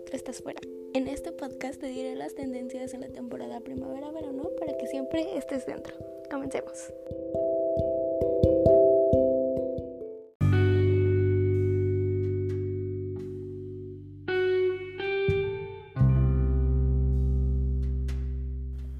tú 0.00 0.16
estás 0.16 0.42
fuera. 0.42 0.60
En 0.94 1.08
este 1.08 1.32
podcast 1.32 1.80
te 1.80 1.86
diré 1.86 2.14
las 2.14 2.34
tendencias 2.34 2.94
en 2.94 3.02
la 3.02 3.08
temporada 3.08 3.60
primavera-verano 3.60 4.50
para 4.58 4.76
que 4.76 4.86
siempre 4.86 5.36
estés 5.36 5.66
dentro. 5.66 5.94
Comencemos. 6.30 6.92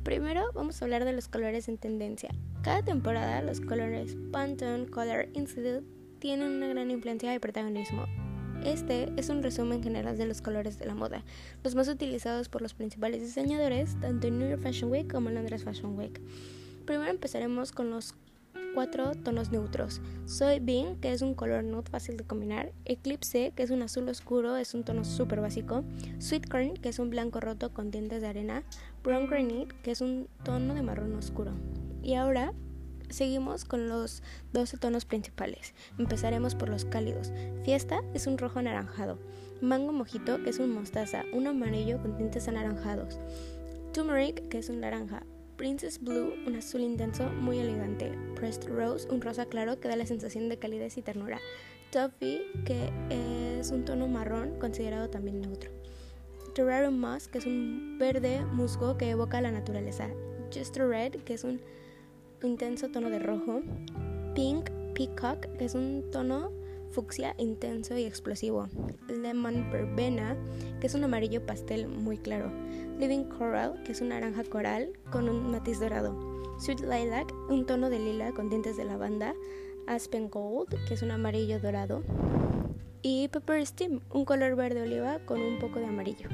Primero 0.02 0.50
vamos 0.54 0.80
a 0.80 0.84
hablar 0.84 1.04
de 1.04 1.12
los 1.12 1.28
colores 1.28 1.68
en 1.68 1.78
tendencia. 1.78 2.30
Cada 2.62 2.82
temporada 2.82 3.42
los 3.42 3.60
colores 3.60 4.16
Pantone 4.32 4.86
Color 4.86 5.28
Institute 5.34 5.84
tienen 6.18 6.48
una 6.48 6.68
gran 6.68 6.90
influencia 6.90 7.34
y 7.34 7.38
protagonismo. 7.38 8.04
Este 8.64 9.12
es 9.16 9.28
un 9.28 9.42
resumen 9.42 9.82
general 9.82 10.18
de 10.18 10.26
los 10.26 10.42
colores 10.42 10.78
de 10.78 10.86
la 10.86 10.94
moda, 10.94 11.24
los 11.62 11.74
más 11.74 11.88
utilizados 11.88 12.48
por 12.48 12.62
los 12.62 12.74
principales 12.74 13.22
diseñadores, 13.22 13.98
tanto 14.00 14.26
en 14.26 14.38
New 14.38 14.48
York 14.48 14.62
Fashion 14.62 14.90
Week 14.90 15.10
como 15.10 15.28
en 15.28 15.36
Londres 15.36 15.64
Fashion 15.64 15.96
Week. 15.96 16.20
Primero 16.84 17.10
empezaremos 17.10 17.72
con 17.72 17.90
los 17.90 18.14
cuatro 18.74 19.12
tonos 19.14 19.50
neutros. 19.50 20.00
Soybean, 20.26 20.96
que 20.96 21.12
es 21.12 21.22
un 21.22 21.34
color 21.34 21.64
nude 21.64 21.90
fácil 21.90 22.16
de 22.16 22.24
combinar. 22.24 22.72
Eclipse, 22.84 23.52
que 23.56 23.62
es 23.62 23.70
un 23.70 23.82
azul 23.82 24.08
oscuro, 24.08 24.56
es 24.56 24.74
un 24.74 24.84
tono 24.84 25.04
súper 25.04 25.40
básico. 25.40 25.84
Sweet 26.18 26.48
Corn, 26.48 26.74
que 26.74 26.88
es 26.88 26.98
un 26.98 27.10
blanco 27.10 27.40
roto 27.40 27.72
con 27.72 27.90
dientes 27.90 28.22
de 28.22 28.28
arena. 28.28 28.62
Brown 29.02 29.28
Granite, 29.28 29.74
que 29.82 29.90
es 29.90 30.00
un 30.00 30.28
tono 30.44 30.74
de 30.74 30.82
marrón 30.82 31.14
oscuro. 31.14 31.52
Y 32.02 32.14
ahora 32.14 32.52
Seguimos 33.10 33.64
con 33.64 33.88
los 33.88 34.22
12 34.52 34.76
tonos 34.76 35.04
principales. 35.04 35.74
Empezaremos 35.98 36.54
por 36.54 36.68
los 36.68 36.84
cálidos. 36.84 37.32
Fiesta 37.64 38.02
es 38.14 38.26
un 38.26 38.36
rojo 38.38 38.58
anaranjado. 38.58 39.18
Mango 39.60 39.92
mojito, 39.92 40.42
que 40.42 40.50
es 40.50 40.58
un 40.58 40.72
mostaza, 40.72 41.24
un 41.32 41.46
amarillo 41.46 42.00
con 42.02 42.16
tintes 42.16 42.48
anaranjados. 42.48 43.18
Turmeric, 43.92 44.48
que 44.48 44.58
es 44.58 44.68
un 44.68 44.80
naranja. 44.80 45.24
Princess 45.56 46.00
Blue, 46.00 46.34
un 46.46 46.54
azul 46.54 46.82
intenso, 46.82 47.30
muy 47.30 47.58
elegante. 47.58 48.12
Pressed 48.36 48.68
Rose, 48.68 49.08
un 49.10 49.20
rosa 49.20 49.46
claro 49.46 49.80
que 49.80 49.88
da 49.88 49.96
la 49.96 50.06
sensación 50.06 50.48
de 50.48 50.58
calidez 50.58 50.96
y 50.98 51.02
ternura. 51.02 51.40
Toffee, 51.90 52.42
que 52.64 52.92
es 53.10 53.70
un 53.70 53.84
tono 53.84 54.06
marrón, 54.06 54.58
considerado 54.60 55.08
también 55.08 55.40
neutro. 55.40 55.70
Terrarium 56.54 56.98
Moss, 56.98 57.28
que 57.28 57.38
es 57.38 57.46
un 57.46 57.96
verde 57.98 58.44
musgo 58.44 58.98
que 58.98 59.10
evoca 59.10 59.40
la 59.40 59.50
naturaleza. 59.50 60.08
Jester 60.50 60.86
Red, 60.86 61.16
que 61.24 61.34
es 61.34 61.44
un 61.44 61.60
intenso 62.46 62.88
tono 62.88 63.10
de 63.10 63.18
rojo. 63.18 63.60
Pink 64.34 64.70
Peacock, 64.94 65.46
que 65.58 65.64
es 65.64 65.74
un 65.74 66.04
tono 66.10 66.50
fucsia 66.90 67.34
intenso 67.38 67.96
y 67.96 68.04
explosivo. 68.04 68.68
Lemon 69.08 69.70
Verbena, 69.70 70.36
que 70.80 70.86
es 70.86 70.94
un 70.94 71.04
amarillo 71.04 71.44
pastel 71.44 71.88
muy 71.88 72.18
claro. 72.18 72.50
Living 72.98 73.24
Coral, 73.24 73.82
que 73.84 73.92
es 73.92 74.00
un 74.00 74.08
naranja 74.08 74.44
coral 74.44 74.92
con 75.10 75.28
un 75.28 75.50
matiz 75.50 75.80
dorado. 75.80 76.16
Sweet 76.58 76.80
Lilac, 76.80 77.32
un 77.48 77.66
tono 77.66 77.88
de 77.90 77.98
lila 77.98 78.32
con 78.32 78.48
dientes 78.48 78.76
de 78.76 78.84
lavanda. 78.84 79.34
Aspen 79.86 80.28
Gold, 80.28 80.68
que 80.86 80.94
es 80.94 81.02
un 81.02 81.10
amarillo 81.10 81.60
dorado. 81.60 82.02
Y 83.00 83.28
Pepper 83.28 83.64
Steam, 83.64 84.00
un 84.10 84.24
color 84.24 84.56
verde 84.56 84.82
oliva 84.82 85.20
con 85.24 85.40
un 85.40 85.58
poco 85.58 85.78
de 85.78 85.86
amarillo. 85.86 86.28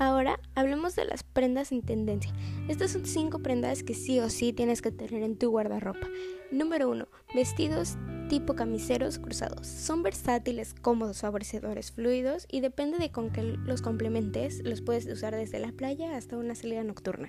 Ahora 0.00 0.40
hablemos 0.54 0.96
de 0.96 1.04
las 1.04 1.22
prendas 1.22 1.72
en 1.72 1.82
tendencia. 1.82 2.32
Estas 2.68 2.92
son 2.92 3.04
cinco 3.04 3.40
prendas 3.40 3.82
que 3.82 3.92
sí 3.92 4.18
o 4.18 4.30
sí 4.30 4.54
tienes 4.54 4.80
que 4.80 4.90
tener 4.90 5.22
en 5.22 5.36
tu 5.36 5.50
guardarropa. 5.50 6.06
Número 6.50 6.90
1. 6.90 7.06
Vestidos 7.32 7.96
tipo 8.30 8.54
camiseros 8.54 9.18
cruzados. 9.18 9.66
Son 9.66 10.04
versátiles, 10.04 10.72
cómodos, 10.72 11.18
favorecedores, 11.18 11.90
fluidos 11.90 12.46
y 12.48 12.60
depende 12.60 12.98
de 12.98 13.10
con 13.10 13.30
qué 13.30 13.42
los 13.42 13.82
complementes, 13.82 14.62
los 14.62 14.82
puedes 14.82 15.06
usar 15.06 15.34
desde 15.34 15.58
la 15.58 15.72
playa 15.72 16.16
hasta 16.16 16.36
una 16.36 16.54
salida 16.54 16.84
nocturna. 16.84 17.26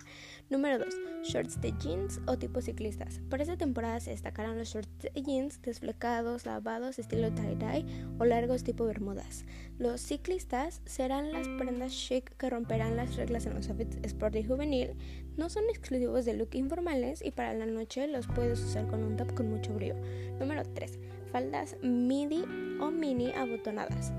Número 0.51 0.77
2. 0.77 0.87
Shorts 1.23 1.59
de 1.59 1.73
jeans 1.79 2.21
o 2.27 2.37
tipo 2.37 2.61
ciclistas. 2.61 3.19
Para 3.31 3.41
esta 3.41 3.57
temporada 3.57 3.99
se 3.99 4.11
destacarán 4.11 4.59
los 4.59 4.69
shorts 4.69 4.91
de 4.99 5.23
jeans 5.23 5.59
desflecados, 5.63 6.45
lavados, 6.45 6.99
estilo 6.99 7.29
tie-dye 7.31 7.83
o 8.19 8.25
largos 8.25 8.63
tipo 8.63 8.85
bermudas. 8.85 9.45
Los 9.79 10.01
ciclistas 10.01 10.81
serán 10.85 11.31
las 11.31 11.47
prendas 11.47 11.93
chic 11.93 12.37
que 12.37 12.49
romperán 12.51 12.95
las 12.95 13.15
reglas 13.15 13.47
en 13.47 13.55
los 13.55 13.69
outfits 13.69 13.97
sport 14.03 14.35
y 14.35 14.43
juvenil. 14.43 14.91
No 15.35 15.49
son 15.49 15.63
exclusivos 15.69 16.25
de 16.25 16.35
look 16.35 16.49
informales 16.53 17.23
y 17.23 17.31
para 17.31 17.55
la 17.55 17.65
noche 17.65 18.07
los 18.07 18.27
puedes 18.27 18.59
usar 18.59 18.85
con 18.85 19.03
un 19.03 19.10
top 19.17 19.33
con 19.33 19.49
mucho 19.49 19.73
brillo. 19.73 19.95
Número 20.39 20.63
3 20.63 20.99
faldas 21.31 21.77
midi 21.81 22.43
o 22.81 22.91
mini 22.91 23.31
abotonadas 23.31 24.11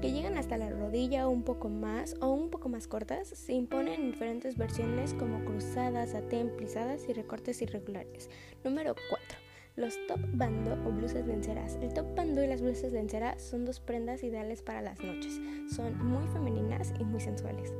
que 0.00 0.12
llegan 0.12 0.38
hasta 0.38 0.56
la 0.56 0.70
rodilla 0.70 1.26
o 1.26 1.30
un 1.30 1.42
poco 1.42 1.68
más 1.68 2.14
o 2.20 2.28
un 2.28 2.50
poco 2.50 2.68
más 2.68 2.86
cortas, 2.86 3.28
se 3.28 3.52
imponen 3.52 3.94
en 3.94 4.12
diferentes 4.12 4.56
versiones 4.56 5.12
como 5.14 5.44
cruzadas, 5.44 6.14
atemplizadas 6.14 7.08
y 7.08 7.12
recortes 7.12 7.60
irregulares. 7.62 8.30
Número 8.62 8.94
4. 9.10 9.38
Los 9.74 9.94
top 10.06 10.20
bando 10.34 10.74
o 10.88 10.92
blusas 10.92 11.26
lenceras. 11.26 11.78
El 11.82 11.92
top 11.94 12.14
bando 12.14 12.44
y 12.44 12.46
las 12.46 12.62
blusas 12.62 12.92
lenceras 12.92 13.42
son 13.42 13.64
dos 13.64 13.80
prendas 13.80 14.22
ideales 14.22 14.62
para 14.62 14.82
las 14.82 15.00
noches. 15.00 15.40
Son 15.74 15.96
muy 16.06 16.26
femeninas 16.28 16.92
y 17.00 17.04
muy 17.04 17.20
sensuales. 17.20 17.72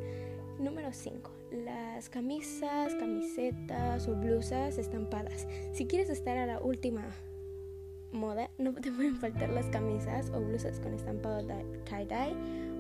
Número 0.58 0.92
5. 0.92 1.37
Las 1.50 2.10
camisas, 2.10 2.94
camisetas 2.94 4.06
o 4.06 4.14
blusas 4.14 4.76
estampadas. 4.76 5.46
Si 5.72 5.86
quieres 5.86 6.10
estar 6.10 6.36
a 6.36 6.46
la 6.46 6.60
última 6.60 7.04
moda, 8.12 8.50
no 8.58 8.74
te 8.74 8.92
pueden 8.92 9.16
faltar 9.16 9.48
las 9.50 9.66
camisas 9.66 10.30
o 10.30 10.40
blusas 10.40 10.78
con 10.80 10.92
estampado 10.92 11.46
tie-dye 11.84 12.36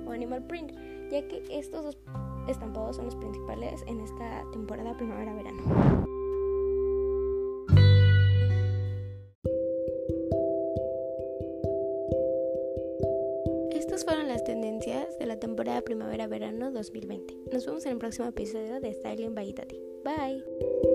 o 0.06 0.12
animal 0.12 0.46
print, 0.46 0.72
ya 1.10 1.26
que 1.28 1.42
estos 1.50 1.84
dos 1.84 1.98
estampados 2.48 2.96
son 2.96 3.06
los 3.06 3.16
principales 3.16 3.82
en 3.86 4.00
esta 4.00 4.44
temporada 4.52 4.96
primavera-verano. 4.96 6.17
Estas 13.98 14.14
fueron 14.14 14.28
las 14.28 14.44
tendencias 14.44 15.18
de 15.18 15.26
la 15.26 15.40
temporada 15.40 15.82
primavera-verano 15.82 16.70
2020. 16.70 17.34
Nos 17.52 17.66
vemos 17.66 17.84
en 17.84 17.92
el 17.92 17.98
próximo 17.98 18.28
episodio 18.28 18.78
de 18.78 18.94
Styling 18.94 19.34
by 19.34 19.48
Itati. 19.48 19.80
Bye. 20.04 20.87